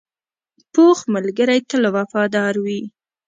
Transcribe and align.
پوخ 0.73 0.97
ملګری 1.13 1.59
تل 1.69 1.83
وفادار 1.95 2.53
وي 2.63 2.81